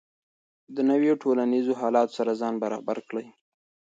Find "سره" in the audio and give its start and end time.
2.19-2.31